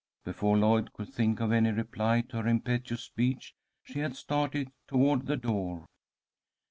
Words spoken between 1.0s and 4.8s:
think of any reply to her impetuous speech, she had started